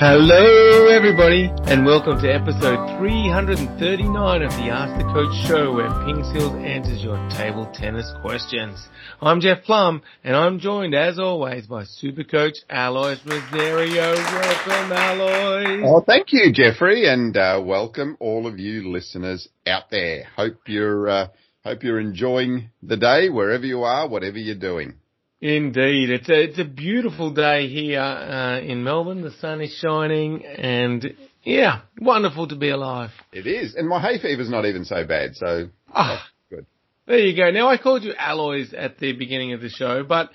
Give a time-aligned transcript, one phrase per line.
[0.00, 6.64] Hello, everybody, and welcome to episode 339 of the Ask the Coach show, where PingSkills
[6.64, 8.86] answers your table tennis questions.
[9.20, 14.14] I'm Jeff Plumb, and I'm joined, as always, by Super Coach Alois Rosario.
[14.14, 15.82] Welcome, Alois.
[15.84, 20.28] Oh, thank you, Jeffrey, and uh, welcome all of you listeners out there.
[20.36, 21.26] Hope you're uh,
[21.64, 24.94] hope you're enjoying the day wherever you are, whatever you're doing.
[25.40, 29.22] Indeed, it's a it's a beautiful day here uh, in Melbourne.
[29.22, 31.14] The sun is shining, and
[31.44, 33.10] yeah, wonderful to be alive.
[33.32, 35.36] It is, and my hay fever's not even so bad.
[35.36, 36.66] So ah, good.
[37.06, 37.52] There you go.
[37.52, 40.30] Now I called you alloys at the beginning of the show, but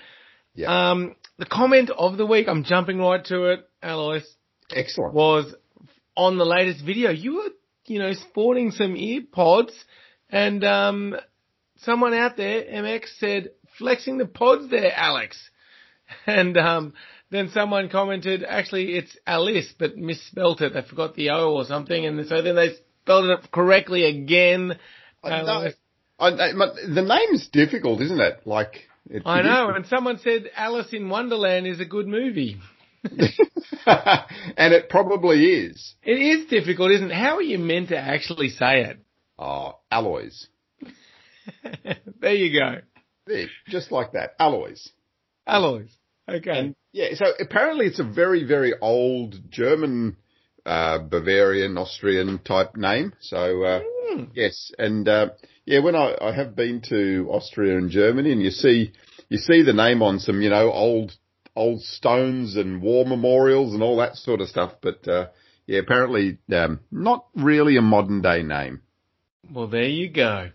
[0.54, 0.92] yeah.
[0.92, 3.68] um, the comment of the week, I'm jumping right to it.
[3.82, 4.24] alloys.
[4.74, 5.54] excellent, was
[6.16, 7.10] on the latest video.
[7.10, 7.50] You were,
[7.84, 9.74] you know, sporting some ear pods,
[10.30, 11.14] and um,
[11.78, 15.38] someone out there, MX said flexing the pods there, Alex.
[16.26, 16.92] And um,
[17.30, 20.74] then someone commented, actually, it's Alice, but misspelt it.
[20.74, 24.78] They forgot the O or something, and so then they spelled it correctly again.
[25.22, 25.68] I know.
[26.18, 28.42] I, I, the name's difficult, isn't it?
[28.44, 29.70] Like, it, I know.
[29.70, 32.58] And someone said Alice in Wonderland is a good movie.
[33.02, 35.94] and it probably is.
[36.02, 37.14] It is difficult, isn't it?
[37.14, 38.98] How are you meant to actually say it?
[39.38, 40.46] Oh, Alois.
[42.20, 42.80] there you go.
[43.26, 44.34] There, just like that.
[44.38, 44.90] Alloys.
[45.46, 45.96] Alloys.
[46.28, 46.58] Okay.
[46.58, 50.16] And yeah, so apparently it's a very, very old German,
[50.64, 53.12] uh, Bavarian, Austrian type name.
[53.20, 53.80] So, uh,
[54.12, 54.28] mm.
[54.34, 54.70] yes.
[54.78, 55.30] And, uh,
[55.64, 58.92] yeah, when I, I have been to Austria and Germany and you see,
[59.28, 61.12] you see the name on some, you know, old,
[61.56, 64.72] old stones and war memorials and all that sort of stuff.
[64.80, 65.28] But, uh,
[65.66, 68.82] yeah, apparently, um, not really a modern day name.
[69.52, 70.50] Well, there you go.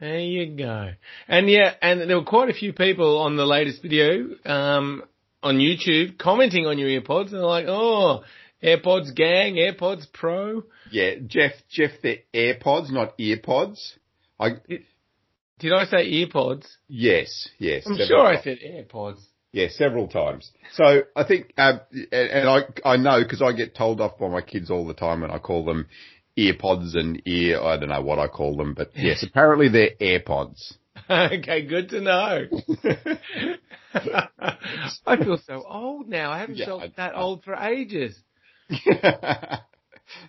[0.00, 0.90] There you go.
[1.26, 5.02] And yeah, and there were quite a few people on the latest video, um,
[5.42, 8.22] on YouTube commenting on your earpods and they're like, oh,
[8.62, 10.64] AirPods gang, AirPods Pro.
[10.90, 13.94] Yeah, Jeff, Jeff, they're AirPods, not earpods.
[14.38, 14.84] I, did,
[15.58, 16.66] did I say earpods?
[16.88, 17.84] Yes, yes.
[17.86, 19.20] I'm sure I said AirPods.
[19.52, 20.50] Yeah, several times.
[20.74, 21.80] So I think, um,
[22.12, 25.22] and I I know because I get told off by my kids all the time
[25.22, 25.86] when I call them
[26.38, 30.74] earpods and ear, I don't know what I call them, but yes, apparently they're AirPods.
[31.10, 32.46] okay, good to know.
[35.06, 36.30] I feel so old now.
[36.30, 38.18] I haven't yeah, felt that I, old for ages.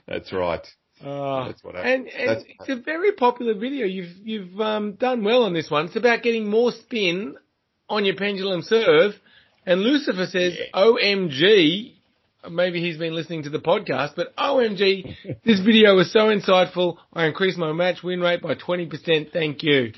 [0.07, 0.65] That's right.
[1.03, 3.85] Uh, That's what I, and, and it's a very popular video.
[3.85, 5.85] You've you've um, done well on this one.
[5.85, 7.35] It's about getting more spin
[7.87, 9.13] on your pendulum serve.
[9.65, 10.65] And Lucifer says, yeah.
[10.73, 11.98] "OMG,
[12.49, 16.97] maybe he's been listening to the podcast, but OMG, this video was so insightful.
[17.13, 19.31] I increased my match win rate by 20%.
[19.31, 19.93] Thank you.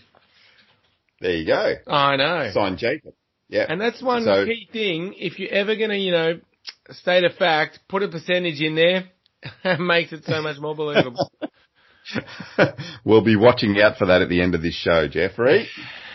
[1.20, 1.74] There you go.
[1.88, 2.50] I know.
[2.54, 3.14] Sign Jacob.
[3.48, 3.66] Yeah.
[3.68, 5.14] And that's one so, key thing.
[5.18, 6.40] If you're ever going to, you know,
[6.90, 9.04] state a fact, put a percentage in there.
[9.64, 11.32] it makes it so much more believable.
[13.06, 15.68] we'll be watching out for that at the end of this show, Jeffrey.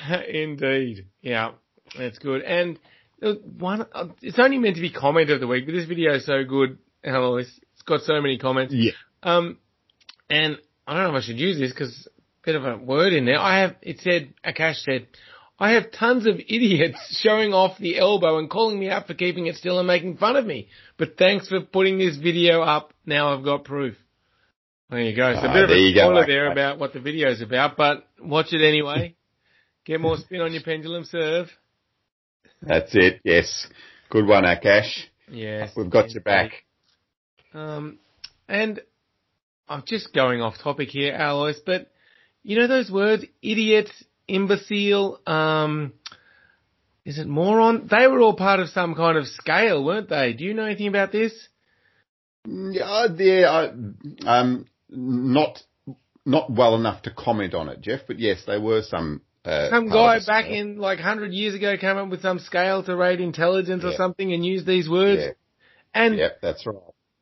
[0.29, 1.07] Indeed.
[1.21, 1.53] Yeah.
[1.97, 2.43] That's good.
[2.43, 2.79] And
[3.21, 3.87] one,
[4.22, 6.78] it's only meant to be comment of the week, but this video is so good.
[7.03, 8.75] It's got so many comments.
[8.75, 8.93] Yeah.
[9.22, 9.59] Um,
[10.28, 13.12] and I don't know if I should use this because a bit of a word
[13.12, 13.38] in there.
[13.38, 15.06] I have, it said, Akash said,
[15.59, 19.47] I have tons of idiots showing off the elbow and calling me out for keeping
[19.47, 20.69] it still and making fun of me.
[20.98, 22.93] But thanks for putting this video up.
[23.04, 23.97] Now I've got proof.
[24.91, 25.34] There you go.
[25.34, 28.06] So a ah, bit of a spoiler there about what the video is about, but
[28.21, 29.16] watch it anyway.
[29.84, 31.48] Get more spin on your pendulum serve.
[32.62, 33.21] That's it.
[33.25, 33.67] Yes.
[34.11, 35.05] Good one, Akash.
[35.31, 35.72] Yes.
[35.77, 36.53] We've got your back.
[37.53, 37.99] Um,
[38.49, 38.81] and
[39.69, 41.91] I'm just going off topic here, Alois, but
[42.43, 43.91] you know those words, idiot,
[44.28, 45.93] imbecile, um,
[47.05, 47.89] is it moron?
[47.89, 50.33] They were all part of some kind of scale, weren't they?
[50.33, 51.33] Do you know anything about this?
[52.47, 53.71] Yeah, yeah,
[54.27, 55.63] um, not
[56.25, 58.01] not well enough to comment on it, Jeff.
[58.07, 61.97] But yes, they were some uh, some guy back in like hundred years ago came
[61.97, 63.91] up with some scale to rate intelligence yeah.
[63.91, 65.22] or something and used these words.
[65.22, 65.31] Yeah.
[65.95, 66.77] And yeah, that's right.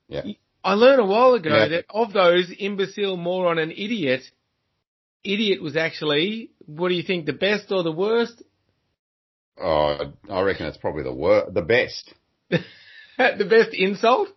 [0.09, 0.23] Yeah.
[0.63, 1.69] I learned a while ago yeah.
[1.69, 4.23] that of those imbecile, moron, and idiot,
[5.23, 8.43] idiot was actually what do you think the best or the worst?
[9.61, 12.13] Oh, I reckon it's probably the worst, the best.
[12.49, 14.29] the best insult?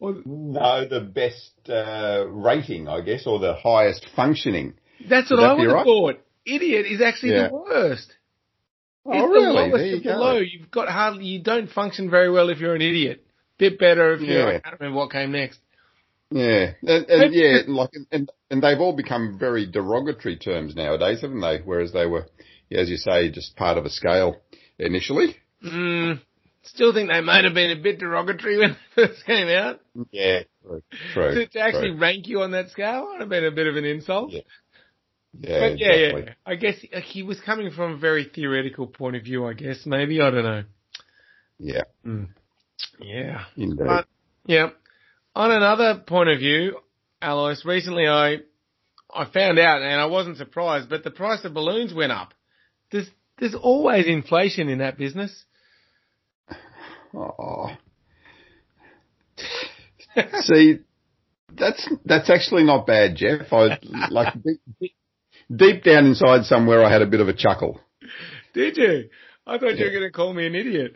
[0.00, 0.16] Or...
[0.24, 4.74] No, the best uh, rating, I guess, or the highest functioning.
[5.08, 5.84] That's what I would have right?
[5.84, 7.48] thought idiot is actually yeah.
[7.48, 8.12] the worst.
[9.04, 9.70] Oh, it's really?
[9.70, 10.10] The there you go.
[10.10, 10.38] Low.
[10.38, 13.26] You've got hardly, you don't function very well if you're an idiot.
[13.58, 15.58] Bit better if you're, I can't remember what came next.
[16.30, 21.40] Yeah, and, and yeah, like, and, and they've all become very derogatory terms nowadays, haven't
[21.40, 21.58] they?
[21.64, 22.26] Whereas they were,
[22.70, 24.36] as you say, just part of a scale
[24.78, 25.36] initially.
[25.66, 26.20] Mm,
[26.62, 29.80] still think they might have been a bit derogatory when they first came out.
[30.12, 30.82] Yeah, true.
[31.12, 31.98] true to, to actually true.
[31.98, 34.30] rank you on that scale would have been a bit of an insult.
[34.30, 34.42] Yeah.
[35.38, 36.34] Yeah, But yeah, yeah.
[36.44, 39.46] I guess like, he was coming from a very theoretical point of view.
[39.46, 40.64] I guess maybe I don't know.
[41.58, 42.24] Yeah, hmm.
[43.00, 43.44] Yeah.
[43.56, 43.78] indeed.
[43.86, 44.06] But
[44.46, 44.70] yeah,
[45.34, 46.78] on another point of view,
[47.22, 48.38] Alois, recently I
[49.12, 52.34] I found out and I wasn't surprised, but the price of balloons went up.
[52.90, 55.44] There's there's always inflation in that business.
[57.14, 57.70] Oh.
[60.40, 60.78] See,
[61.52, 63.52] that's that's actually not bad, Jeff.
[63.52, 63.78] I
[64.10, 64.34] like
[65.54, 67.80] deep down inside somewhere, I had a bit of a chuckle.
[68.54, 69.08] Did you?
[69.46, 70.94] I thought you were going to call me an idiot.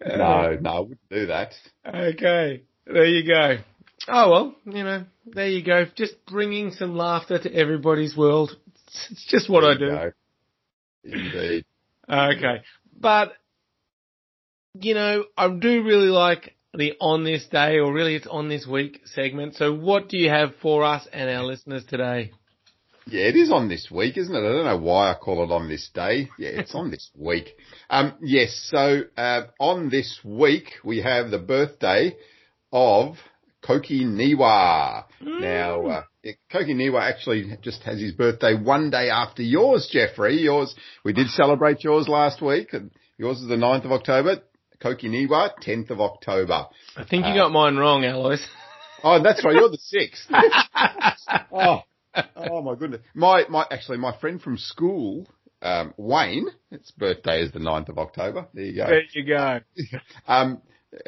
[0.00, 1.52] No, uh, no, I wouldn't do that.
[1.86, 3.56] Okay, there you go.
[4.08, 5.86] Oh well, you know, there you go.
[5.94, 8.56] Just bringing some laughter to everybody's world.
[9.10, 9.88] It's just what I do.
[9.88, 10.10] Go.
[11.04, 11.64] Indeed.
[12.08, 12.62] Okay.
[12.98, 13.32] But,
[14.74, 18.66] you know, I do really like the on this day, or really it's on this
[18.66, 19.54] week segment.
[19.56, 22.32] So what do you have for us and our listeners today?
[23.08, 24.38] Yeah, it is on this week, isn't it?
[24.38, 26.28] I don't know why I call it on this day.
[26.40, 27.56] Yeah, it's on this week.
[27.88, 32.16] Um, yes, so uh, on this week we have the birthday
[32.72, 33.14] of
[33.64, 35.04] Koki Niwa.
[35.20, 36.02] Now, uh,
[36.50, 40.40] Koki Niwa actually just has his birthday one day after yours, Jeffrey.
[40.40, 40.74] Yours,
[41.04, 42.72] we did celebrate yours last week.
[42.72, 44.42] and Yours is the 9th of October.
[44.82, 46.66] Koki Niwa, 10th of October.
[46.96, 48.44] I think you got mine wrong, Alois.
[49.04, 49.54] Oh, that's right.
[49.54, 50.28] You're the sixth.
[51.52, 51.82] oh,
[52.36, 53.00] oh my goodness.
[53.14, 55.26] My, my, actually, my friend from school,
[55.62, 58.46] um, Wayne, its birthday is the 9th of October.
[58.54, 58.86] There you go.
[58.86, 59.60] there you go.
[60.28, 60.60] Um,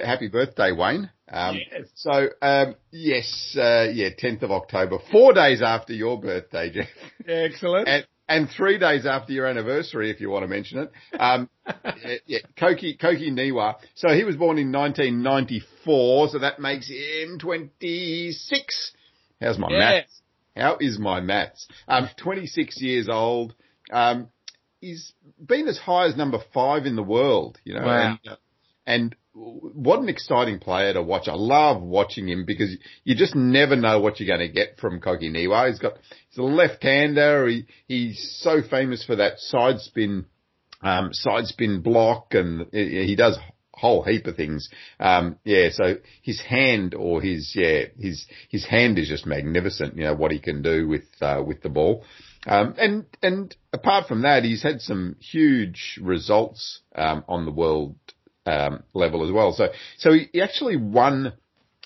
[0.05, 1.11] happy birthday, Wayne.
[1.31, 1.89] Um, Yes.
[1.95, 6.89] so, um, yes, uh, yeah, 10th of October, four days after your birthday, Jeff.
[7.27, 7.89] Excellent.
[7.89, 10.93] And, and three days after your anniversary, if you want to mention it.
[11.19, 11.49] Um,
[11.85, 13.77] yeah, yeah, Koki, Koki Niwa.
[13.95, 18.93] So he was born in 1994, so that makes him 26.
[19.41, 19.79] How's my Yes.
[19.79, 20.23] maths?
[20.59, 21.67] How is my maths?
[21.87, 23.55] Um, 26 years old.
[23.91, 24.29] Um,
[24.81, 25.13] he's
[25.45, 28.19] been as high as number five in the world, you know, Wow.
[28.25, 28.37] and, uh,
[28.87, 31.29] and what an exciting player to watch.
[31.29, 35.01] I love watching him because you just never know what you're going to get from
[35.01, 35.69] Koki Niwa.
[35.69, 35.95] He's got,
[36.29, 37.47] he's a left-hander.
[37.47, 40.27] He, he's so famous for that side spin,
[40.83, 43.39] um, side spin block and he does
[43.79, 44.69] whole heap of things.
[44.99, 50.05] Um, yeah, so his hand or his, yeah, his, his hand is just magnificent, you
[50.05, 52.05] know, what he can do with, uh, with the ball.
[52.47, 57.97] Um, and, and apart from that, he's had some huge results, um, on the world,
[58.47, 59.53] um, level as well.
[59.53, 61.35] So, so he actually won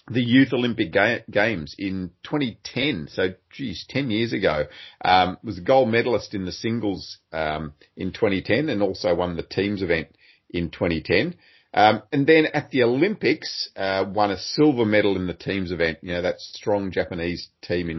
[0.09, 3.09] the Youth Olympic Ga- Games in 2010.
[3.11, 4.65] So, geez, 10 years ago.
[5.05, 9.43] Um, was a gold medalist in the singles, um, in 2010 and also won the
[9.43, 10.09] teams event
[10.51, 11.37] in 2010.
[11.75, 15.99] Um, and then at the Olympics, uh, won a silver medal in the teams event.
[16.03, 17.99] You know, that strong Japanese team in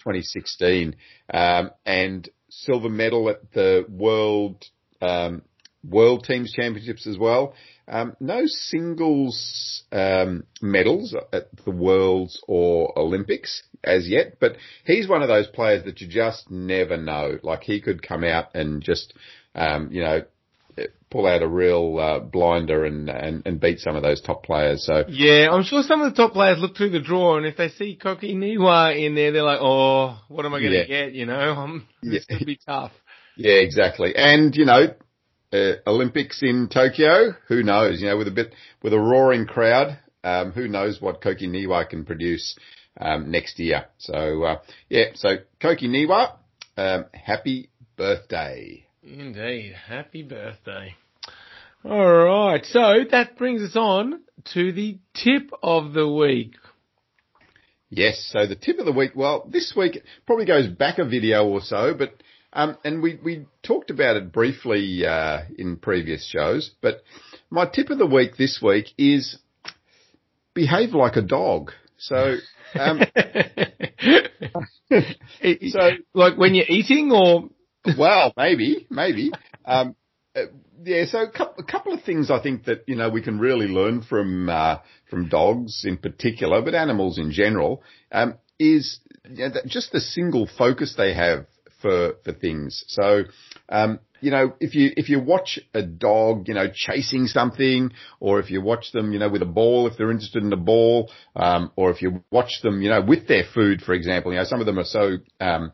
[0.00, 0.94] 2016.
[1.32, 4.64] Um, and silver medal at the world,
[5.02, 5.42] um,
[5.84, 7.54] world teams championships as well.
[7.86, 15.22] Um, no singles um, medals at the Worlds or Olympics as yet, but he's one
[15.22, 17.38] of those players that you just never know.
[17.42, 19.14] Like he could come out and just,
[19.54, 20.22] um, you know,
[21.10, 24.84] pull out a real uh, blinder and, and and beat some of those top players.
[24.84, 27.56] So Yeah, I'm sure some of the top players look through the draw, and if
[27.56, 30.84] they see Koki Niwa in there, they're like, "Oh, what am I going to Yeah.
[30.86, 32.38] get?" You know, um, this Yeah.
[32.38, 32.92] could be tough.
[33.36, 34.14] yeah, exactly.
[34.16, 34.94] And you know,
[35.52, 38.00] uh, Olympics in Tokyo, who knows?
[38.00, 41.88] You know, with a bit with a roaring crowd, um, who knows what Koki Niwa
[41.88, 42.56] can produce
[43.00, 43.86] um, next year?
[43.98, 44.56] So uh,
[44.88, 46.36] yeah, so Koki Niwa,
[46.76, 48.84] um, happy birthday.
[49.10, 49.74] Indeed.
[49.86, 50.94] Happy birthday.
[51.84, 52.64] All right.
[52.64, 54.20] So that brings us on
[54.52, 56.54] to the tip of the week.
[57.88, 58.28] Yes.
[58.32, 59.12] So the tip of the week.
[59.14, 62.22] Well, this week probably goes back a video or so, but
[62.52, 66.70] um, and we we talked about it briefly uh, in previous shows.
[66.82, 67.02] But
[67.48, 69.38] my tip of the week this week is
[70.54, 71.72] behave like a dog.
[71.96, 72.36] So.
[72.78, 73.00] Um,
[74.90, 77.48] so, like when you're eating, or
[77.98, 79.32] well, maybe, maybe.
[79.64, 79.94] Um,
[80.34, 80.42] uh,
[80.84, 84.02] yeah, so a couple, of things I think that you know we can really learn
[84.02, 84.76] from uh,
[85.10, 87.82] from dogs in particular, but animals in general,
[88.12, 91.46] um, is you know, just the single focus they have
[91.82, 92.84] for for things.
[92.88, 93.24] So,
[93.68, 98.40] um, you know, if you if you watch a dog, you know, chasing something, or
[98.40, 101.10] if you watch them, you know, with a ball, if they're interested in the ball,
[101.34, 104.44] um, or if you watch them, you know, with their food, for example, you know,
[104.44, 105.72] some of them are so um,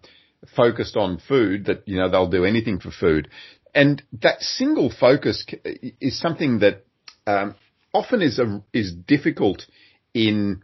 [0.56, 3.28] focused on food that you know they'll do anything for food,
[3.74, 5.44] and that single focus
[6.00, 6.84] is something that
[7.26, 7.54] um,
[7.92, 9.66] often is a, is difficult
[10.12, 10.62] in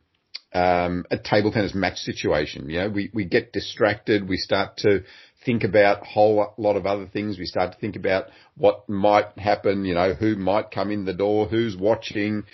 [0.53, 2.69] um, a table tennis match situation.
[2.69, 4.29] You know, we, we get distracted.
[4.29, 5.05] We start to
[5.45, 7.39] think about a whole lot of other things.
[7.39, 11.15] We start to think about what might happen, you know, who might come in the
[11.15, 12.45] door, who's watching.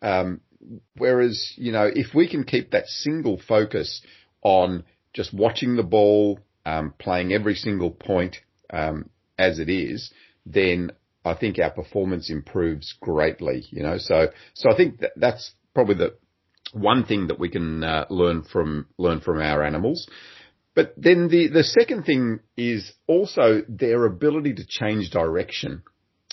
[0.00, 0.40] Um,
[0.96, 4.02] whereas, you know, if we can keep that single focus
[4.42, 8.36] on just watching the ball, um, playing every single point,
[8.72, 10.12] um, as it is,
[10.46, 10.92] then
[11.24, 15.94] I think our performance improves greatly, you know, so, so I think that that's probably
[15.94, 16.14] the
[16.72, 20.08] one thing that we can uh, learn from, learn from our animals.
[20.74, 25.82] But then the, the second thing is also their ability to change direction.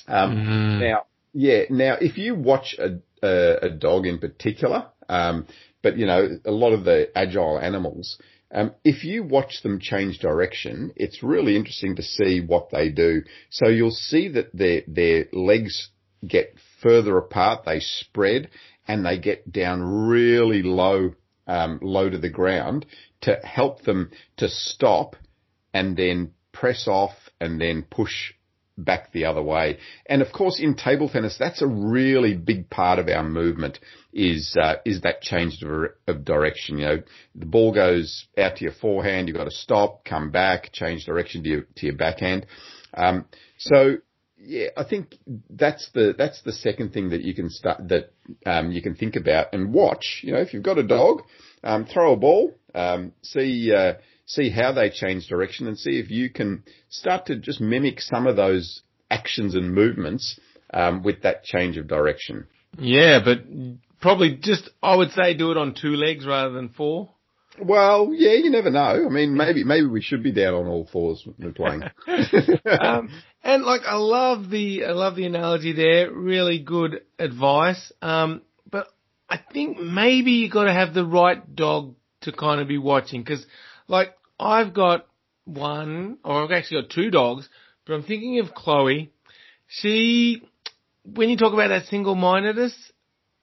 [0.07, 0.79] Um, mm.
[0.79, 5.45] Now, yeah, now if you watch a, a, a dog in particular, um,
[5.81, 8.17] but you know, a lot of the agile animals,
[8.51, 13.23] um, if you watch them change direction, it's really interesting to see what they do.
[13.49, 15.89] So you'll see that their, their legs
[16.27, 18.49] get further apart, they spread,
[18.87, 21.13] and they get down really low
[21.47, 22.85] um, low to the ground
[23.21, 25.15] to help them to stop
[25.73, 28.33] and then press off and then push
[28.83, 29.77] back the other way.
[30.05, 33.79] And of course, in table tennis, that's a really big part of our movement
[34.13, 35.63] is uh, is that change
[36.07, 36.77] of, direction.
[36.77, 36.97] You know,
[37.35, 41.43] the ball goes out to your forehand, you've got to stop, come back, change direction
[41.43, 42.45] to your to your backhand.
[42.93, 43.25] Um,
[43.57, 43.97] so
[44.41, 45.15] yeah, I think
[45.49, 48.13] that's the that's the second thing that you can start that
[48.45, 50.21] um, you can think about and watch.
[50.23, 51.23] You know, if you've got a dog,
[51.63, 53.93] um, throw a ball, um, see uh,
[54.29, 58.27] see how they change direction, and see if you can start to just mimic some
[58.27, 60.39] of those actions and movements
[60.71, 62.45] um, with that change of direction.
[62.77, 63.39] Yeah, but
[63.99, 67.09] probably just I would say do it on two legs rather than four.
[67.59, 69.05] Well, yeah, you never know.
[69.05, 71.83] I mean, maybe maybe we should be down on all fours when we're playing.
[72.79, 73.09] um,
[73.43, 76.13] and like, I love the I love the analogy there.
[76.13, 77.91] Really good advice.
[78.01, 78.87] Um, but
[79.27, 83.23] I think maybe you got to have the right dog to kind of be watching
[83.23, 83.45] because,
[83.87, 85.05] like, I've got
[85.45, 87.49] one, or I've actually got two dogs,
[87.85, 89.11] but I'm thinking of Chloe.
[89.67, 90.43] She,
[91.03, 92.91] when you talk about that single-mindedness,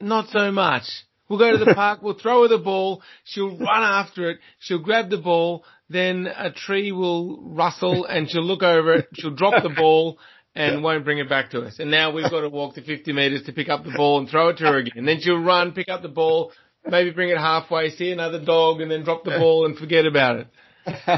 [0.01, 0.85] not so much.
[1.29, 4.83] We'll go to the park, we'll throw her the ball, she'll run after it, she'll
[4.83, 9.63] grab the ball, then a tree will rustle and she'll look over it, she'll drop
[9.63, 10.19] the ball
[10.55, 11.79] and won't bring it back to us.
[11.79, 14.29] And now we've got to walk the 50 metres to pick up the ball and
[14.29, 14.95] throw it to her again.
[14.97, 16.53] And then she'll run, pick up the ball,
[16.87, 20.37] maybe bring it halfway, see another dog and then drop the ball and forget about
[20.37, 20.47] it.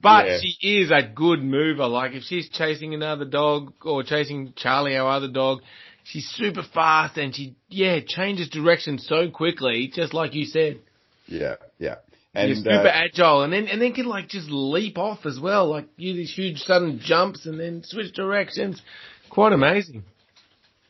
[0.00, 0.38] but yeah.
[0.40, 1.86] she is a good mover.
[1.86, 5.60] Like if she's chasing another dog or chasing Charlie, our other dog,
[6.04, 10.80] she's super fast and she, yeah, changes direction so quickly, just like you said.
[11.26, 11.96] Yeah, yeah.
[12.34, 15.38] And You're super uh, agile and then, and then can like just leap off as
[15.40, 18.80] well, like do these huge sudden jumps and then switch directions.
[19.30, 20.04] Quite amazing.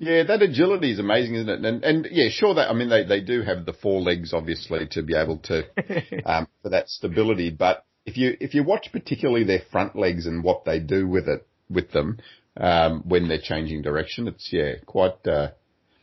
[0.05, 1.65] Yeah, that agility is amazing, isn't it?
[1.65, 4.87] And, and yeah, sure that, I mean, they, they do have the four legs, obviously,
[4.93, 5.65] to be able to,
[6.27, 7.51] um, for that stability.
[7.51, 11.29] But if you, if you watch particularly their front legs and what they do with
[11.29, 12.19] it, with them,
[12.57, 14.29] um, when they're changing direction.
[14.29, 15.51] It's yeah, quite uh,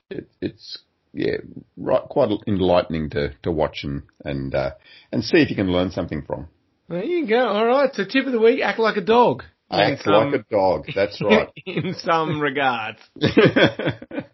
[0.09, 0.79] it, it's
[1.13, 1.37] yeah,
[1.77, 4.71] right, quite enlightening to to watch and and uh,
[5.11, 6.47] and see if you can learn something from.
[6.89, 7.47] There you go.
[7.47, 7.93] All right.
[7.93, 9.43] So tip of the week: act like a dog.
[9.71, 10.85] Act some, like a dog.
[10.93, 11.47] That's right.
[11.65, 12.99] in some regards.
[13.15, 14.27] exactly.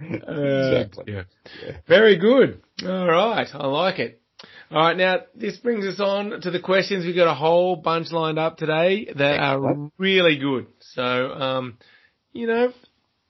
[0.00, 1.22] Uh, yeah.
[1.88, 2.62] Very good.
[2.84, 3.48] All right.
[3.52, 4.20] I like it.
[4.70, 7.04] All right, now this brings us on to the questions.
[7.04, 10.68] We've got a whole bunch lined up today that are really good.
[10.94, 11.78] So, um,
[12.32, 12.72] you know,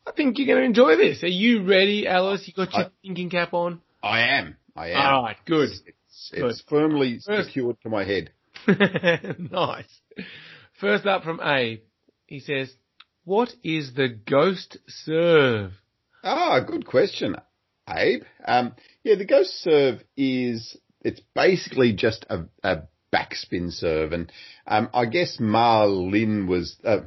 [0.06, 1.22] I think you're going to enjoy this.
[1.22, 2.42] Are you ready, Alice?
[2.46, 3.80] You got your I, thinking cap on?
[4.02, 4.56] I am.
[4.76, 5.00] I am.
[5.00, 5.70] All right, good.
[5.70, 8.30] It's, it's, firmly First, secured to my head.
[9.38, 10.00] nice.
[10.80, 11.80] First up from Abe,
[12.26, 12.74] he says,
[13.24, 15.72] "What is the ghost serve?"
[16.24, 17.36] Ah, good question,
[17.88, 18.22] Abe.
[18.46, 22.82] Um, yeah, the ghost serve is it's basically just a, a
[23.12, 24.12] backspin serve.
[24.12, 24.32] And
[24.66, 27.00] um, I guess Ma Lin was, uh,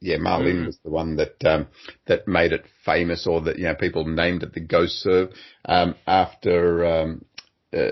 [0.00, 0.66] yeah, Ma Lin mm.
[0.66, 1.66] was the one that um,
[2.06, 5.30] that made it famous, or that you know people named it the Ghost Serve
[5.64, 7.24] um, after um,
[7.76, 7.90] uh,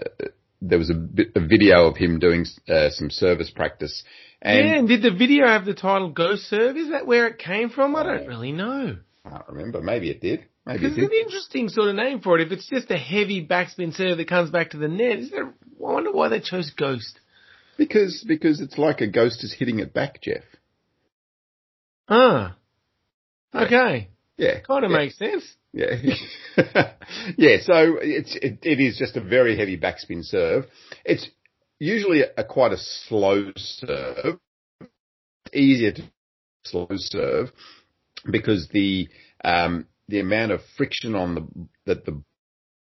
[0.60, 4.04] there was a, bit, a video of him doing uh, some service practice.
[4.46, 6.76] And yeah, and did the video have the title Ghost Serve?
[6.76, 7.96] Is that where it came from?
[7.96, 8.96] I don't really know.
[9.24, 9.82] I can't remember.
[9.82, 10.44] Maybe it did.
[10.64, 12.46] Maybe because it's an interesting sort of name for it.
[12.46, 15.46] If it's just a heavy backspin serve that comes back to the net, is there?
[15.46, 17.18] I wonder why they chose Ghost.
[17.76, 20.44] Because because it's like a ghost is hitting it back, Jeff.
[22.08, 22.56] Ah.
[23.52, 24.10] Okay.
[24.36, 24.60] Yeah.
[24.60, 24.96] Kind of yeah.
[24.96, 25.44] makes sense.
[25.72, 25.90] Yeah.
[27.36, 27.56] yeah.
[27.62, 30.66] So it's it, it is just a very heavy backspin serve.
[31.04, 31.28] It's
[31.78, 34.38] usually a, a quite a slow serve.
[35.52, 36.02] Easier to
[36.64, 37.52] slow serve
[38.30, 39.08] because the
[39.44, 42.20] um, the amount of friction on the that the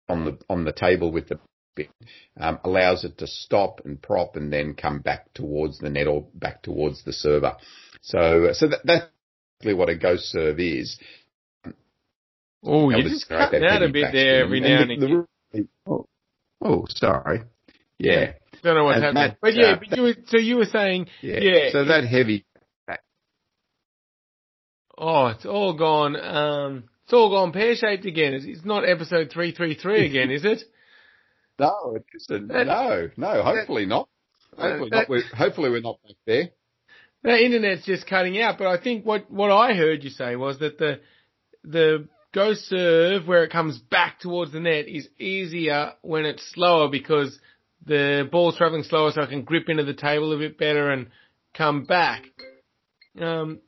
[0.09, 1.39] on the on the table with the
[1.75, 1.89] bit
[2.37, 6.27] um, allows it to stop and prop and then come back towards the net or
[6.33, 7.55] back towards the server.
[8.01, 9.05] So so that, that's
[9.59, 10.99] basically what a ghost serve is.
[12.63, 15.25] Oh, you just cut out a bit there every now and, again.
[15.51, 16.05] The, oh,
[16.63, 17.43] oh, sorry.
[17.97, 18.33] Yeah.
[18.63, 19.29] Don't know what's happening.
[19.29, 21.39] That, but yeah, uh, but you were, so you were saying, yeah.
[21.39, 21.71] yeah.
[21.71, 22.45] So that heavy.
[24.97, 26.15] Oh, it's all gone.
[26.15, 28.33] Um, it's all gone pear shaped again.
[28.33, 30.63] It's, it's not episode three three three again, is it?
[31.59, 32.47] No, it isn't.
[32.47, 33.43] no, no.
[33.43, 34.07] Hopefully not.
[34.57, 35.09] Hopefully that, not.
[35.09, 36.49] We're, hopefully we're not back there.
[37.23, 38.57] The internet's just cutting out.
[38.57, 40.99] But I think what what I heard you say was that the
[41.63, 46.89] the ghost serve where it comes back towards the net is easier when it's slower
[46.89, 47.37] because
[47.85, 51.07] the ball's traveling slower, so I can grip into the table a bit better and
[51.53, 52.23] come back.
[53.19, 53.59] Um,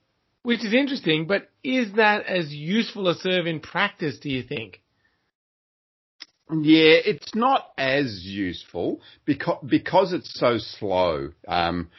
[0.43, 4.82] which is interesting, but is that as useful a serve in practice, do you think?
[6.51, 11.89] Yeah, it's not as useful because because it's so slow, um,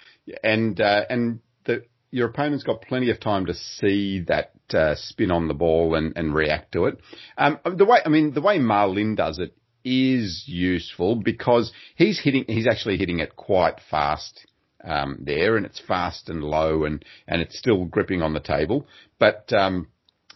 [0.42, 5.30] and uh, and the, your opponent's got plenty of time to see that uh, spin
[5.30, 7.00] on the ball and, and react to it.
[7.38, 12.21] Um, the way I mean, the way Ma Lin does it is useful because he's
[12.21, 14.47] hitting, he's actually hitting it quite fast.
[14.83, 18.87] Um, there and it's fast and low and, and it's still gripping on the table.
[19.19, 19.88] But, um,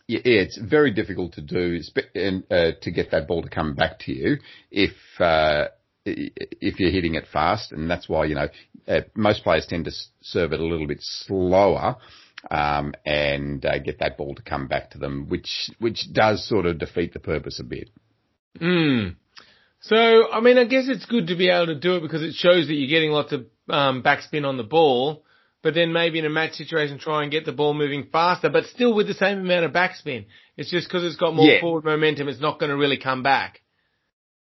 [0.06, 1.78] yeah, it's very difficult to do
[2.14, 4.38] and, uh, to get that ball to come back to you
[4.70, 5.66] if, uh,
[6.06, 8.48] if you're hitting it fast, and that's why you know
[8.86, 11.96] uh, most players tend to serve it a little bit slower
[12.50, 16.66] um, and uh, get that ball to come back to them, which which does sort
[16.66, 17.90] of defeat the purpose a bit.
[18.58, 19.08] Hmm.
[19.80, 22.34] So, I mean, I guess it's good to be able to do it because it
[22.34, 25.24] shows that you're getting lots of um, backspin on the ball
[25.62, 28.64] but then maybe in a match situation try and get the ball moving faster, but
[28.66, 30.26] still with the same amount of backspin.
[30.56, 31.60] It's just because it's got more yeah.
[31.60, 33.60] forward momentum, it's not going to really come back.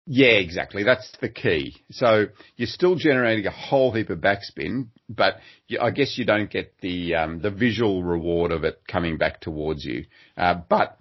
[0.08, 0.84] Yeah, exactly.
[0.84, 1.74] That's the key.
[1.90, 6.48] So you're still generating a whole heap of backspin, but you, I guess you don't
[6.48, 10.04] get the um, the visual reward of it coming back towards you.
[10.36, 10.96] Uh, but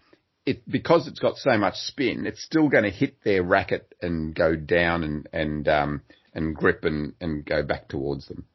[0.46, 4.36] it because it's got so much spin, it's still going to hit their racket and
[4.36, 6.02] go down and and um,
[6.34, 8.46] and grip and and go back towards them.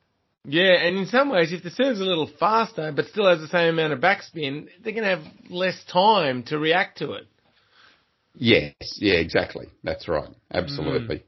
[0.45, 3.49] Yeah, and in some ways, if the serve's a little faster but still has the
[3.49, 7.27] same amount of backspin, they're going to have less time to react to it.
[8.35, 9.67] Yes, yeah, exactly.
[9.85, 10.31] That's right.
[10.53, 11.17] Absolutely.
[11.17, 11.23] Mm.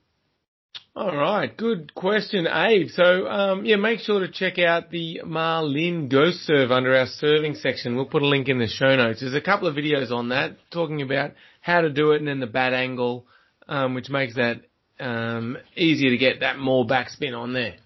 [0.95, 2.89] All right, good question, Abe.
[2.91, 7.07] So, um, yeah, make sure to check out the Ma Lin Ghost Serve under our
[7.07, 7.97] serving section.
[7.97, 9.21] We'll put a link in the show notes.
[9.21, 11.31] There's a couple of videos on that talking about
[11.63, 13.25] how to do it and then the bat angle,
[13.69, 14.61] um, which makes that
[15.01, 17.77] um, easier to get that more backspin on there.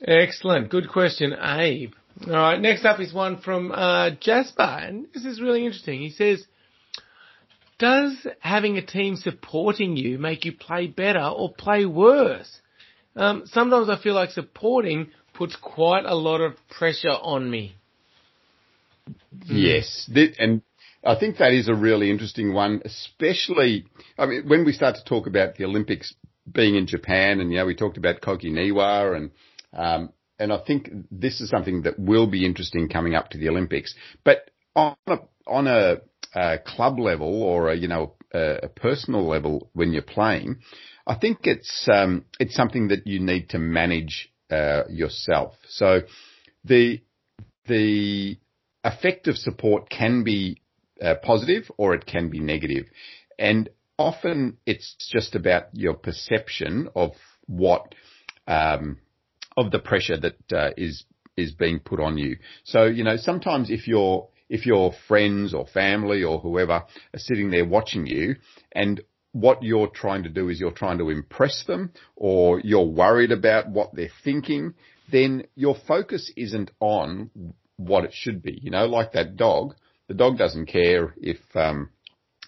[0.00, 0.70] Excellent.
[0.70, 1.92] Good question, Abe.
[2.26, 2.58] All right.
[2.62, 6.00] Next up is one from uh, Jasper, and this is really interesting.
[6.00, 6.46] He says,
[7.84, 12.52] "Does having a team supporting you make you play better or play worse?
[13.14, 17.76] Um, sometimes I feel like supporting puts quite a lot of pressure on me."
[19.46, 20.62] Yes, and
[21.04, 23.84] I think that is a really interesting one, especially.
[24.16, 26.14] I mean, when we start to talk about the Olympics
[26.50, 29.30] being in Japan, and you know, we talked about Koki Niwa and
[29.74, 33.48] um, and I think this is something that will be interesting coming up to the
[33.48, 33.94] Olympics.
[34.24, 35.96] But on a, on a,
[36.64, 40.58] club level or a, you know, a, a, personal level when you're playing,
[41.06, 45.54] I think it's, um, it's something that you need to manage, uh, yourself.
[45.68, 46.02] So
[46.64, 47.00] the,
[47.66, 48.36] the
[48.84, 50.60] effective support can be
[51.00, 52.86] uh, positive or it can be negative.
[53.38, 53.68] And
[53.98, 57.12] often it's just about your perception of
[57.46, 57.94] what,
[58.46, 58.98] um,
[59.56, 61.04] of the pressure that uh, is
[61.36, 62.36] is being put on you.
[62.64, 67.50] So you know sometimes if your if your friends or family or whoever are sitting
[67.50, 68.36] there watching you
[68.72, 69.00] and
[69.32, 73.68] what you're trying to do is you're trying to impress them or you're worried about
[73.68, 74.74] what they're thinking,
[75.10, 77.30] then your focus isn't on
[77.76, 78.58] what it should be.
[78.62, 79.74] You know, like that dog,
[80.06, 81.90] the dog doesn't care if, um,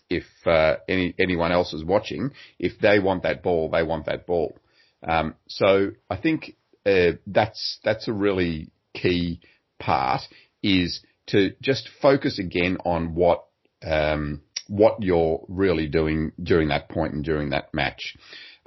[0.08, 2.30] if, uh, any, anyone else is watching.
[2.58, 4.56] If they want that ball, they want that ball.
[5.02, 6.56] Um, so I think
[6.86, 9.40] uh, that's that's a really key
[9.78, 10.22] part
[10.62, 13.44] is to just focus again on what
[13.84, 18.16] um, what you're really doing during that point and during that match.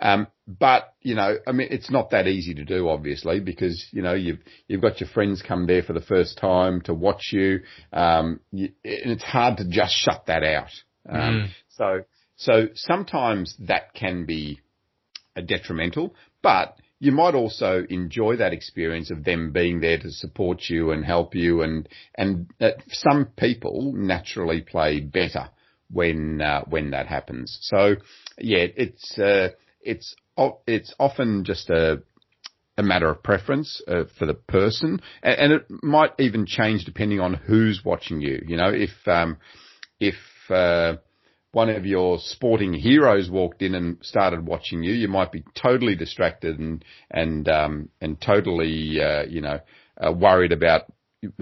[0.02, 4.02] Um, but you know, I mean, it's not that easy to do, obviously, because you
[4.02, 7.62] know you've you've got your friends come there for the first time to watch you,
[7.92, 10.72] um, you and it's hard to just shut that out.
[11.08, 11.48] Um, mm.
[11.70, 12.04] So
[12.38, 14.62] so sometimes that can be
[15.46, 20.92] detrimental, but you might also enjoy that experience of them being there to support you
[20.92, 25.50] and help you and, and uh, some people naturally play better
[25.92, 27.58] when, uh, when that happens.
[27.62, 27.96] So
[28.38, 29.50] yeah, it's, uh,
[29.82, 30.16] it's,
[30.68, 32.02] it's often just a,
[32.78, 37.20] a matter of preference uh, for the person, and, and, it might even change depending
[37.20, 38.42] on who's watching you.
[38.48, 39.36] You know, if um,
[40.00, 40.16] if
[40.50, 40.94] uh,
[41.52, 45.96] one of your sporting heroes walked in and started watching you, you might be totally
[45.96, 49.60] distracted and and um, and totally uh, you know
[49.98, 50.84] uh, worried about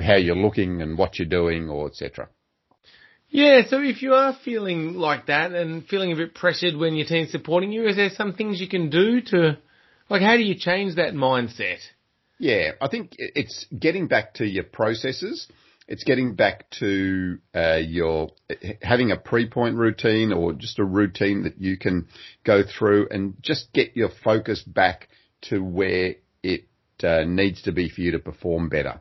[0.02, 2.30] how you're looking and what you're doing or etc.
[3.30, 7.06] Yeah, so if you are feeling like that and feeling a bit pressured when your
[7.06, 9.58] team's supporting you, is there some things you can do to,
[10.10, 11.80] like, how do you change that mindset?
[12.40, 15.48] Yeah, I think it's getting back to your processes
[15.88, 18.30] it's getting back to uh, your
[18.82, 22.08] having a pre-point routine or just a routine that you can
[22.44, 25.08] go through and just get your focus back
[25.44, 26.66] to where it
[27.04, 29.00] uh, needs to be for you to perform better.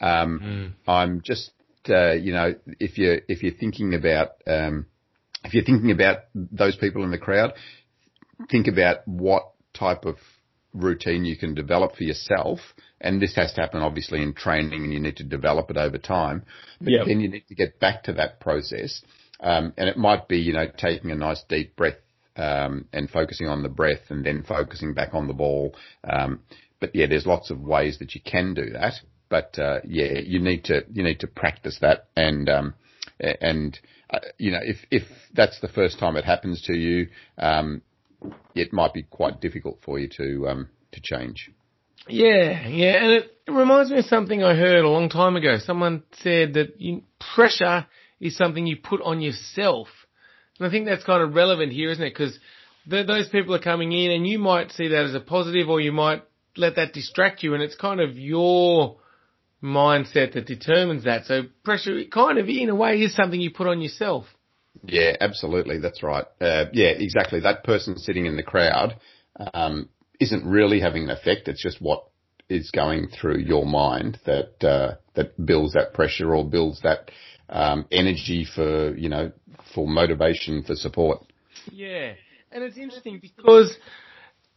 [0.00, 0.40] Um,
[0.86, 0.90] mm.
[0.90, 1.50] I'm just
[1.88, 4.86] uh, you know if you if you're thinking about um,
[5.44, 7.54] if you're thinking about those people in the crowd,
[8.50, 10.16] think about what type of
[10.72, 12.60] routine you can develop for yourself.
[13.00, 15.98] And this has to happen obviously in training and you need to develop it over
[15.98, 16.44] time.
[16.80, 17.06] But yep.
[17.06, 19.02] then you need to get back to that process.
[19.40, 21.98] Um, and it might be, you know, taking a nice deep breath,
[22.36, 25.74] um, and focusing on the breath and then focusing back on the ball.
[26.08, 26.40] Um,
[26.80, 28.94] but yeah, there's lots of ways that you can do that.
[29.28, 32.74] But, uh, yeah, you need to, you need to practice that and, um,
[33.20, 33.78] and,
[34.10, 35.02] uh, you know, if, if
[35.34, 37.82] that's the first time it happens to you, um,
[38.54, 41.50] it might be quite difficult for you to um, to change.
[42.06, 45.58] Yeah, yeah, and it, it, reminds me of something I heard a long time ago.
[45.58, 47.02] Someone said that you,
[47.34, 47.86] pressure
[48.20, 49.88] is something you put on yourself,
[50.58, 52.10] and I think that's kind of relevant here, isn't it?
[52.10, 52.38] Because
[52.86, 55.92] those people are coming in, and you might see that as a positive, or you
[55.92, 56.22] might
[56.56, 58.98] let that distract you, and it's kind of your
[59.62, 61.26] mindset that determines that.
[61.26, 64.26] So pressure, kind of in a way, is something you put on yourself.
[64.84, 65.78] Yeah, absolutely.
[65.78, 66.24] That's right.
[66.40, 67.40] Uh, yeah, exactly.
[67.40, 68.96] That person sitting in the crowd
[69.54, 69.88] um,
[70.20, 71.48] isn't really having an effect.
[71.48, 72.04] It's just what
[72.48, 77.10] is going through your mind that uh, that builds that pressure or builds that
[77.48, 79.32] um, energy for you know
[79.74, 81.20] for motivation for support.
[81.70, 82.14] Yeah,
[82.50, 83.76] and it's interesting because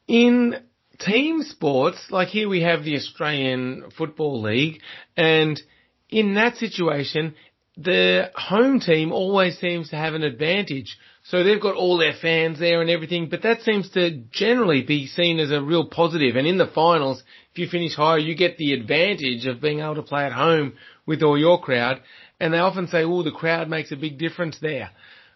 [0.07, 0.55] in
[0.99, 4.81] team sports, like here we have the Australian Football League,
[5.17, 5.61] and
[6.09, 7.35] in that situation,
[7.83, 10.97] the home team always seems to have an advantage.
[11.23, 15.07] So they've got all their fans there and everything, but that seems to generally be
[15.07, 16.35] seen as a real positive.
[16.35, 19.95] And in the finals, if you finish higher, you get the advantage of being able
[19.95, 20.73] to play at home
[21.05, 22.01] with all your crowd.
[22.39, 24.89] And they often say, oh, the crowd makes a big difference there.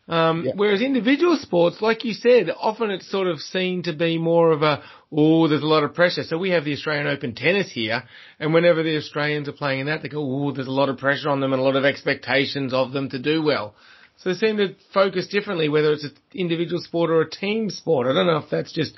[0.07, 0.51] Um, yeah.
[0.55, 4.61] Whereas individual sports, like you said, often it's sort of seen to be more of
[4.61, 6.23] a, oh, there's a lot of pressure.
[6.23, 8.03] So we have the Australian Open tennis here,
[8.39, 10.99] and whenever the Australians are playing in that, they go, oh, there's a lot of
[10.99, 13.73] pressure on them and a lot of expectations of them to do well.
[14.17, 18.07] So they seem to focus differently, whether it's an individual sport or a team sport.
[18.07, 18.97] I don't know if that's just.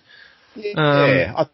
[0.56, 1.50] Yeah, um, I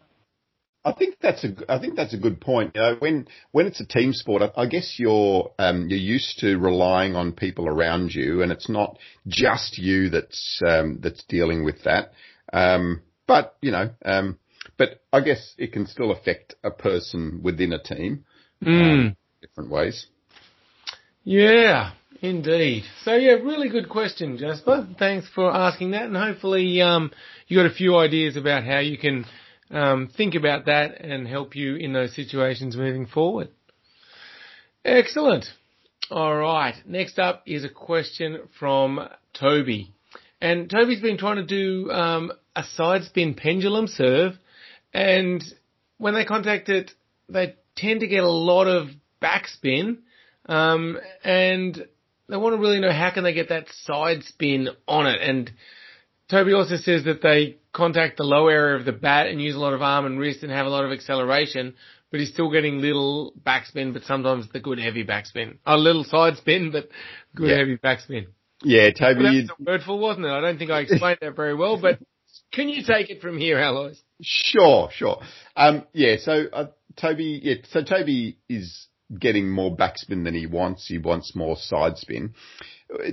[0.84, 2.72] I think that's a I think that's a good point.
[2.74, 6.40] You know, when when it's a team sport, I, I guess you're um, you're used
[6.40, 11.64] to relying on people around you, and it's not just you that's um, that's dealing
[11.64, 12.12] with that.
[12.52, 14.38] Um, but you know, um,
[14.76, 18.24] but I guess it can still affect a person within a team,
[18.62, 19.16] mm.
[19.40, 20.06] different ways.
[21.22, 22.84] Yeah, indeed.
[23.04, 24.86] So yeah, really good question, Jasper.
[24.98, 27.10] Thanks for asking that, and hopefully um,
[27.48, 29.24] you got a few ideas about how you can
[29.74, 33.48] um, think about that and help you in those situations moving forward.
[34.84, 35.46] Excellent.
[36.10, 36.74] All right.
[36.86, 39.08] Next up is a question from
[39.38, 39.92] Toby.
[40.40, 44.34] And Toby's been trying to do um, a side spin pendulum serve,
[44.92, 45.42] and
[45.98, 46.92] when they contact it,
[47.28, 48.88] they tend to get a lot of
[49.22, 49.98] backspin,
[50.46, 51.86] um, and
[52.28, 55.20] they want to really know how can they get that side spin on it.
[55.20, 55.50] And
[56.30, 59.58] Toby also says that they contact the low area of the bat and use a
[59.58, 61.74] lot of arm and wrist and have a lot of acceleration,
[62.10, 65.58] but he's still getting little backspin, but sometimes the good heavy backspin.
[65.66, 66.88] A little side spin, but
[67.34, 67.58] good yeah.
[67.58, 68.26] heavy backspin.
[68.62, 69.24] Yeah, Toby.
[69.24, 70.30] Well, that was wordful, wasn't it?
[70.30, 71.98] I don't think I explained that very well, but
[72.52, 73.96] can you take it from here, Alois?
[74.22, 75.20] Sure, sure.
[75.56, 78.86] Um, yeah, so uh, Toby, yeah, so Toby is
[79.18, 80.86] getting more backspin than he wants.
[80.86, 82.34] He wants more side spin.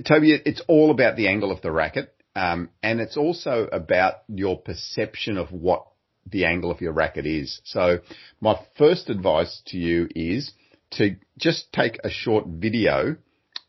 [0.06, 2.14] Toby, it's all about the angle of the racket.
[2.34, 5.86] Um, and it's also about your perception of what
[6.30, 7.60] the angle of your racket is.
[7.64, 7.98] So
[8.40, 10.52] my first advice to you is
[10.92, 13.16] to just take a short video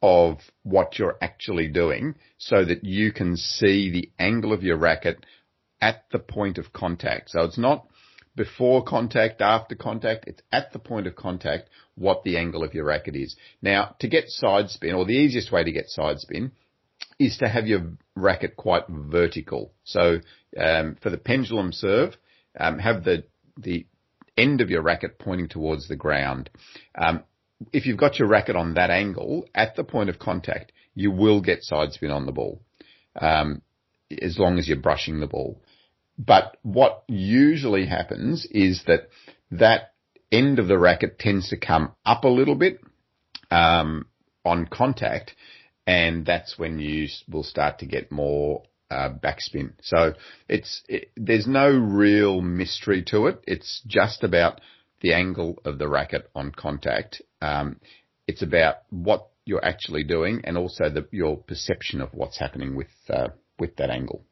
[0.02, 5.26] of what you're actually doing so that you can see the angle of your racket
[5.82, 7.30] at the point of contact.
[7.30, 7.88] So it's not
[8.36, 10.28] before contact, after contact.
[10.28, 13.36] It's at the point of contact what the angle of your racket is.
[13.62, 16.52] Now, to get side spin, or the easiest way to get side spin,
[17.20, 19.74] is to have your racket quite vertical.
[19.84, 20.20] So
[20.58, 22.16] um, for the pendulum serve,
[22.60, 23.24] um, have the
[23.58, 23.86] the
[24.38, 26.50] end of your racket pointing towards the ground.
[26.96, 27.24] Um,
[27.72, 31.42] if you've got your racket on that angle at the point of contact, you will
[31.42, 32.62] get side spin on the ball,
[33.20, 33.62] um,
[34.22, 35.62] as long as you're brushing the ball.
[36.18, 39.10] But what usually happens is that
[39.52, 39.94] that
[40.32, 42.80] end of the racket tends to come up a little bit
[43.50, 44.08] um,
[44.44, 45.36] on contact,
[45.86, 49.74] and that's when you will start to get more uh, backspin.
[49.82, 50.14] So
[50.48, 53.44] it's it, there's no real mystery to it.
[53.48, 54.62] It's just about
[55.02, 57.22] the angle of the racket on contact.
[57.42, 57.80] Um,
[58.28, 62.88] it's about what you're actually doing and also the, your perception of what's happening with
[63.10, 64.24] uh, with that angle.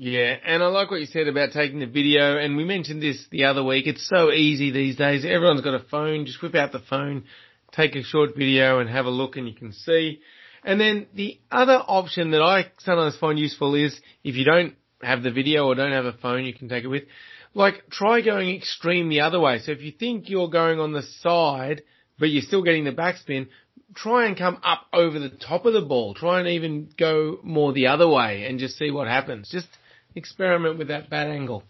[0.00, 3.26] Yeah, and I like what you said about taking the video, and we mentioned this
[3.32, 3.88] the other week.
[3.88, 5.24] It's so easy these days.
[5.24, 6.24] Everyone's got a phone.
[6.24, 7.24] Just whip out the phone,
[7.72, 10.20] take a short video and have a look and you can see.
[10.68, 15.22] And then the other option that I sometimes find useful is if you don't have
[15.22, 17.04] the video or don't have a phone you can take it with,
[17.54, 19.60] like try going extreme the other way.
[19.60, 21.84] So if you think you're going on the side,
[22.18, 23.48] but you're still getting the backspin,
[23.94, 26.12] try and come up over the top of the ball.
[26.12, 29.48] Try and even go more the other way and just see what happens.
[29.48, 29.68] Just
[30.14, 31.64] experiment with that bat angle.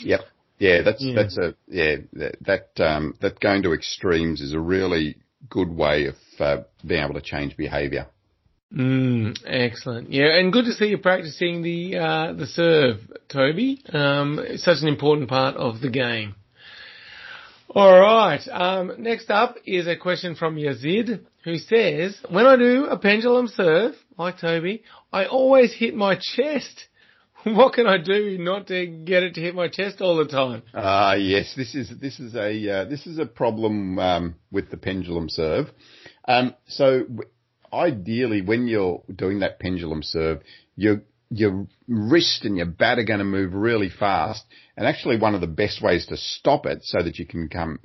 [0.00, 0.22] Yep.
[0.58, 1.14] Yeah, that's yeah.
[1.14, 6.06] that's a yeah that that, um, that going to extremes is a really good way
[6.06, 8.08] of uh, being able to change behaviour.
[8.76, 10.12] Mm, excellent.
[10.12, 13.82] Yeah, and good to see you practicing the uh, the serve, Toby.
[13.92, 16.36] Um, it's such an important part of the game.
[17.68, 18.40] All right.
[18.48, 23.48] Um, next up is a question from Yazid, who says, "When I do a pendulum
[23.48, 26.86] serve, like Toby, I always hit my chest.
[27.42, 30.62] What can I do not to get it to hit my chest all the time?"
[30.74, 31.54] Ah, uh, yes.
[31.56, 35.70] This is this is a uh, this is a problem um, with the pendulum serve.
[36.28, 37.06] Um, so
[37.72, 40.40] ideally when you're doing that pendulum serve,
[40.76, 41.02] your
[41.32, 44.44] your wrist and your bat are going to move really fast.
[44.76, 47.78] And actually, one of the best ways to stop it so that you can come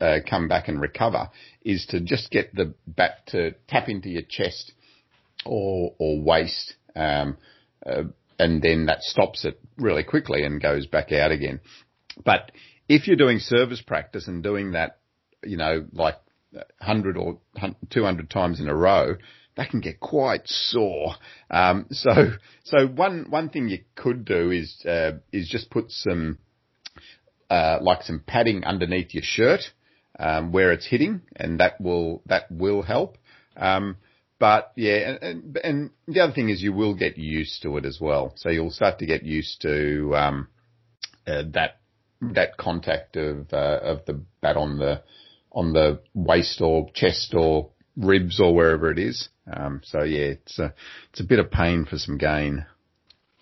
[0.00, 1.30] uh, come back and recover
[1.62, 4.72] is to just get the bat to tap into your chest
[5.46, 7.36] or or waist, um,
[7.86, 8.02] uh,
[8.38, 11.60] and then that stops it really quickly and goes back out again.
[12.24, 12.50] But
[12.88, 14.98] if you're doing service practice and doing that,
[15.44, 16.16] you know, like
[16.52, 17.38] 100 or
[17.90, 19.16] 200 times in a row,
[19.56, 21.14] that can get quite sore.
[21.50, 22.32] Um, so,
[22.64, 26.38] so one, one thing you could do is, uh, is just put some,
[27.48, 29.60] uh, like some padding underneath your shirt,
[30.18, 33.18] um, where it's hitting and that will, that will help.
[33.56, 33.96] Um,
[34.38, 37.98] but yeah, and, and, the other thing is you will get used to it as
[38.00, 38.32] well.
[38.36, 40.48] So you'll start to get used to, um,
[41.26, 41.80] uh, that,
[42.22, 45.02] that contact of, uh, of the bat on the,
[45.52, 49.28] on the waist or chest or ribs or wherever it is.
[49.52, 50.74] Um, so yeah, it's a,
[51.10, 52.66] it's a bit of pain for some gain.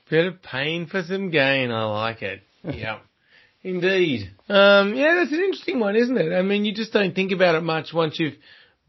[0.08, 1.70] Bit of pain for some gain.
[1.70, 2.42] I like it.
[2.64, 2.98] yeah.
[3.62, 4.30] Indeed.
[4.48, 6.32] Um, yeah, that's an interesting one, isn't it?
[6.32, 8.36] I mean, you just don't think about it much once you've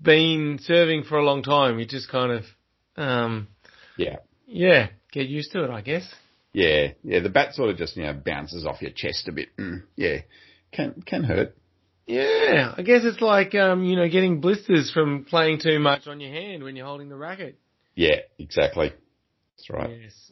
[0.01, 1.79] been serving for a long time.
[1.79, 2.43] You just kind of,
[2.95, 3.47] um,
[3.97, 6.07] yeah, yeah, get used to it, I guess.
[6.53, 7.19] Yeah, yeah.
[7.19, 9.49] The bat sort of just you know bounces off your chest a bit.
[9.57, 10.19] Mm, yeah,
[10.71, 11.55] can can hurt.
[12.09, 16.19] Yeah, I guess it's like um, you know getting blisters from playing too much on
[16.19, 17.59] your hand when you're holding the racket.
[17.93, 18.91] Yeah, exactly.
[19.55, 20.01] That's right.
[20.01, 20.31] Yes.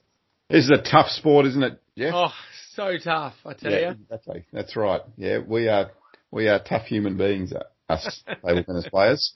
[0.50, 1.80] This is a tough sport, isn't it?
[1.94, 2.12] Yeah.
[2.16, 2.34] Oh,
[2.74, 3.96] so tough, I tell yeah, you.
[4.10, 4.46] Exactly.
[4.52, 5.02] That's right.
[5.18, 5.92] Yeah, we are
[6.32, 7.64] we are tough human beings, uh,
[7.94, 9.34] us table tennis players.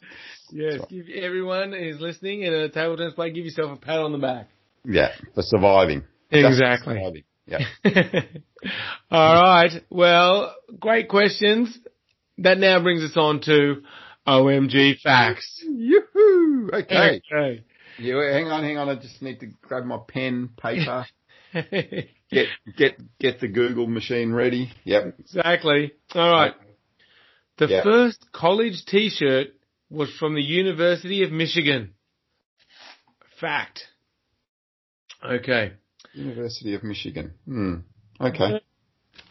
[0.50, 0.90] Yes, right.
[0.90, 4.18] give everyone who's listening in a table tennis play, give yourself a pat on the
[4.18, 4.50] back.
[4.84, 6.06] Yeah, for surviving.
[6.32, 6.96] Exactly.
[6.96, 7.24] Surviving.
[7.46, 7.60] Yeah.
[9.12, 9.84] All right.
[9.92, 11.78] Well, great questions.
[12.42, 13.84] That now brings us on to
[14.28, 15.64] OMG facts.
[15.64, 16.70] Yoo-hoo!
[16.74, 17.22] Okay.
[17.32, 17.64] okay.
[18.00, 18.90] Yeah, hang on, hang on.
[18.90, 21.06] I just need to grab my pen, paper.
[22.32, 24.72] get get get the Google machine ready.
[24.86, 25.16] Yep.
[25.20, 25.92] Exactly.
[26.16, 26.54] All right.
[27.58, 27.84] The yep.
[27.84, 29.50] first college T-shirt
[29.90, 31.94] was from the University of Michigan.
[33.40, 33.84] Fact.
[35.24, 35.74] Okay.
[36.14, 37.34] University of Michigan.
[37.46, 37.76] Hmm.
[38.20, 38.62] Okay.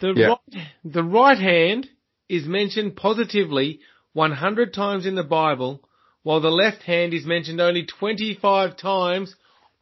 [0.00, 0.28] The, the yep.
[0.28, 1.88] right the right hand
[2.30, 3.80] is mentioned positively
[4.12, 5.82] 100 times in the Bible,
[6.22, 9.34] while the left hand is mentioned only 25 times,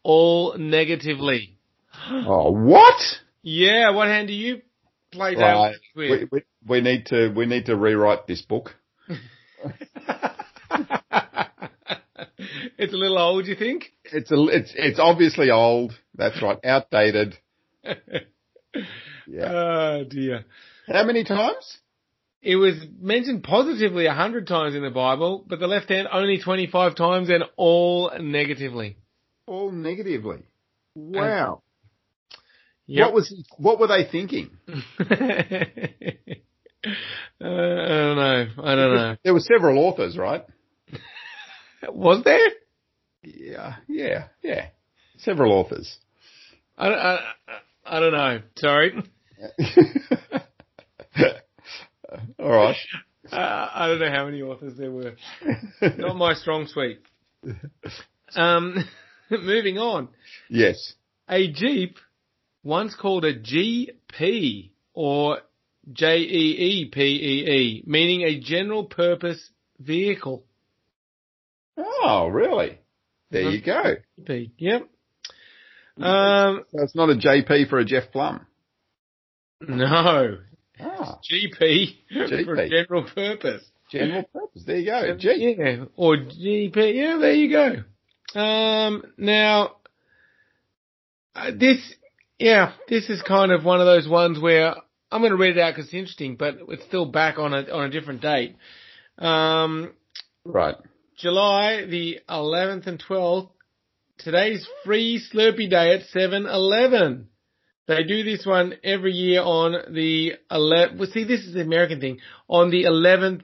[0.03, 1.55] all negatively.
[2.11, 3.01] Oh, what?
[3.43, 4.63] Yeah, what hand do you
[5.11, 6.11] play down with?
[6.11, 8.77] We, we, we, need to we need to rewrite this book.
[12.79, 13.93] it's a little old, you think?
[14.05, 15.99] It's a it's it's obviously old.
[16.15, 17.37] That's right, outdated.
[19.31, 19.53] Yeah.
[19.53, 20.45] Oh dear.
[20.87, 21.79] How many times?
[22.41, 26.39] It was mentioned positively a hundred times in the Bible, but the left hand only
[26.39, 28.97] 25 times and all negatively.
[29.47, 30.45] All negatively.
[30.95, 31.63] Wow.
[32.87, 33.05] Yep.
[33.05, 34.51] What was what were they thinking?
[34.69, 34.75] uh,
[37.41, 38.47] I don't know.
[38.63, 39.17] I don't know.
[39.23, 40.45] There were several authors, right?
[41.89, 42.49] Was there?
[43.23, 44.69] Yeah, yeah, yeah.
[45.19, 45.99] Several authors.
[46.79, 47.19] I, I,
[47.85, 48.41] I don't know.
[48.57, 48.93] Sorry.
[52.39, 52.77] All right.
[53.31, 55.13] Uh, I don't know how many authors there were.
[55.99, 57.01] Not my strong suite.
[58.35, 58.89] Um,
[59.31, 60.09] moving on.
[60.49, 60.95] yes.
[61.29, 61.99] A Jeep,
[62.63, 65.41] once called a GP or
[65.93, 70.45] J-E-E-P-E-E, meaning a general purpose vehicle.
[71.77, 72.79] Oh, really?
[73.31, 73.97] There you go.
[74.23, 74.89] GP, Yep.
[75.99, 78.47] Um, So it's not a JP for a Jeff Plumb.
[79.61, 80.39] no.
[80.81, 81.97] Ah, GP,
[82.47, 83.65] for general purpose.
[83.91, 84.63] general purpose.
[84.67, 85.17] There you go.
[85.19, 85.57] Gee.
[85.59, 86.95] Yeah, or GP.
[86.95, 88.41] Yeah, there you go.
[88.41, 89.77] Um, now,
[91.35, 91.79] uh, this,
[92.39, 94.75] yeah, this is kind of one of those ones where
[95.11, 97.63] I'm going to read it out because it's interesting, but it's still back on a
[97.73, 98.57] on a different date.
[99.19, 99.93] Um,
[100.45, 100.77] Right.
[101.19, 103.51] July the 11th and 12th.
[104.19, 107.29] Today's free Slurpee Day at 7-Eleven.
[107.89, 110.99] They do this one every year on the 11th.
[110.99, 112.19] Well, see, this is the American thing.
[112.47, 113.41] On the 11th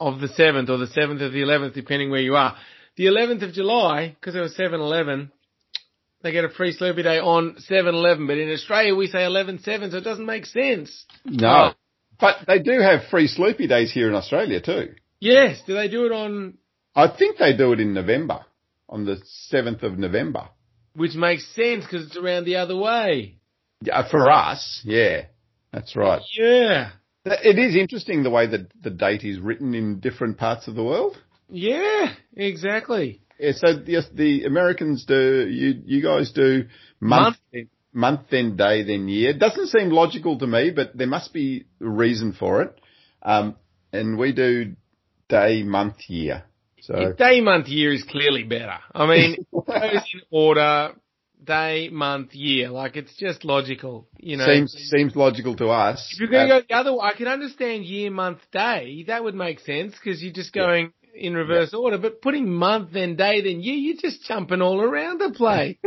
[0.00, 2.56] of the 7th or the 7th of the 11th, depending where you are.
[2.96, 5.30] The 11th of July, because it was 7-Eleven,
[6.22, 8.26] they get a free Slurpee Day on 7-Eleven.
[8.26, 11.04] But in Australia, we say 11-7, so it doesn't make sense.
[11.26, 11.48] No.
[11.48, 11.74] Uh,
[12.18, 14.94] but they do have free Slurpee Days here in Australia too.
[15.20, 16.54] Yes, do they do it on,
[16.96, 18.46] I think they do it in November,
[18.88, 19.20] on the
[19.52, 20.48] 7th of November.
[20.94, 23.38] Which makes sense because it's around the other way.
[23.82, 25.26] Yeah, for us, yeah.
[25.72, 26.22] That's right.
[26.38, 26.90] Yeah.
[27.24, 30.82] It is interesting the way that the date is written in different parts of the
[30.84, 31.16] world.
[31.48, 33.20] Yeah, exactly.
[33.38, 36.64] Yeah, so yes, the Americans do, you, you guys do
[37.00, 37.68] month, Month.
[37.92, 39.32] month, then day, then year.
[39.34, 42.78] Doesn't seem logical to me, but there must be a reason for it.
[43.22, 43.56] Um,
[43.92, 44.74] and we do
[45.28, 46.44] day, month, year.
[46.82, 48.78] So, Day, month, year is clearly better.
[48.92, 50.94] I mean, goes in order,
[51.42, 52.70] day, month, year.
[52.70, 54.46] Like it's just logical, you know.
[54.46, 56.10] seems, seems logical to us.
[56.12, 59.04] if you're going to go the other way, I can understand year, month, day.
[59.06, 61.98] That would make sense because you're just going in reverse order.
[61.98, 65.76] But putting month, then day, then year, you're just jumping all around the place.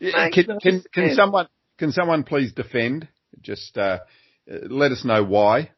[0.00, 3.08] Can, no can, can someone can someone please defend?
[3.40, 4.00] Just uh,
[4.50, 5.70] uh, let us know why.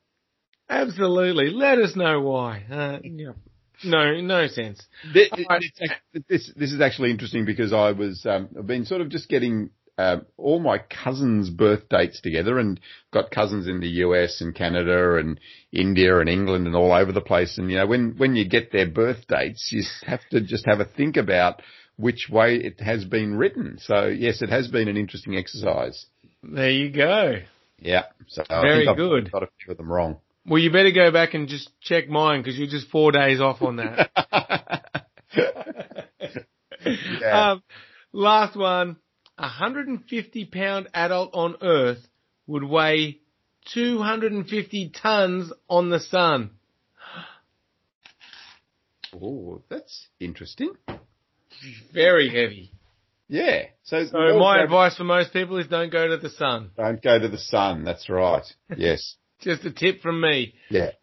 [0.69, 1.51] Absolutely.
[1.51, 2.65] Let us know why.
[2.71, 3.33] Uh, yeah.
[3.85, 4.85] No, no sense.
[5.13, 5.31] This,
[6.29, 9.71] this this is actually interesting because I was um, I've been sort of just getting
[9.99, 12.81] um, all my cousins' birth dates together, and
[13.13, 15.41] got cousins in the US and Canada and
[15.73, 17.59] India and England and all over the place.
[17.59, 20.81] And you know, when when you get their birth dates, you have to just have
[20.81, 21.63] a think about
[21.97, 23.79] which way it has been written.
[23.81, 26.07] So yes, it has been an interesting exercise.
[26.43, 27.41] There you go.
[27.81, 28.05] Yeah.
[28.29, 29.33] So I Very think I've good.
[29.33, 30.19] Got a few of them wrong.
[30.49, 33.63] Well, you better go back and just check mine because you're just four days off
[33.63, 34.11] on that.
[37.21, 37.51] Yeah.
[37.51, 37.63] um,
[38.13, 38.97] last one.
[39.37, 41.99] A 150 pound adult on Earth
[42.47, 43.21] would weigh
[43.75, 46.51] 250 tons on the sun.
[49.15, 50.73] oh, that's interesting.
[51.93, 52.73] Very heavy.
[53.29, 53.65] Yeah.
[53.83, 56.71] So, So my advice for most people is don't go to the sun.
[56.77, 57.85] don't go to the sun.
[57.85, 58.45] That's right.
[58.77, 59.17] Yes.
[59.41, 60.91] Just a tip from me Yeah.
[60.91, 60.95] to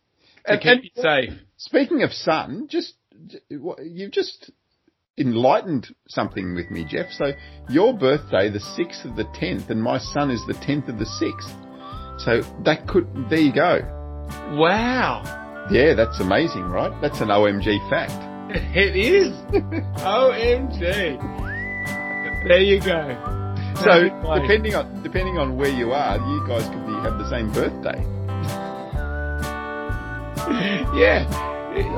[0.53, 1.33] And, keep and you safe.
[1.57, 2.93] speaking of sun, just
[3.49, 4.51] you've just
[5.17, 7.11] enlightened something with me, Jeff.
[7.11, 7.31] So
[7.69, 11.05] your birthday, the sixth of the tenth, and my son is the tenth of the
[11.05, 11.49] sixth.
[12.17, 13.79] So that could there you go.
[14.57, 15.23] Wow.
[15.71, 16.91] Yeah, that's amazing, right?
[17.01, 18.11] That's an OMG fact.
[18.75, 19.31] It is.
[20.05, 20.79] OMG.
[22.47, 23.17] There you go.
[23.83, 24.03] So
[24.39, 27.99] depending on depending on where you are, you guys could be, have the same birthday.
[30.95, 31.25] yeah,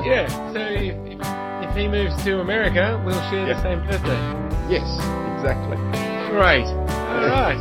[0.04, 0.26] yeah.
[0.52, 1.18] So if, if,
[1.68, 3.54] if he moves to America, we'll share Yeah.
[3.54, 4.20] the same birthday.
[4.68, 4.88] Yes,
[5.38, 5.76] exactly.
[6.32, 6.66] Great.
[6.66, 7.60] All right.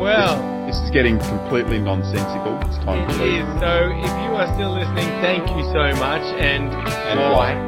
[0.00, 0.36] Well,
[0.66, 2.58] This is getting completely nonsensical.
[2.68, 3.44] It's time it to leave.
[3.44, 3.60] is.
[3.60, 7.54] So if you are still listening, thank you so much, and And why?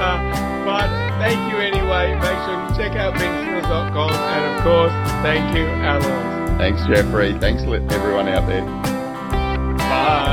[0.00, 0.18] uh,
[0.64, 2.14] but thank you anyway.
[2.14, 4.92] Make sure you check out pingskills.com, and of course,
[5.22, 6.39] thank you, Alan.
[6.60, 7.32] Thanks, Jeffrey.
[7.38, 8.62] Thanks, everyone out there.
[9.78, 10.29] Bye.